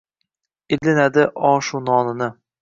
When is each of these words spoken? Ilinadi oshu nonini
Ilinadi 0.77 1.23
oshu 1.51 1.83
nonini 1.85 2.33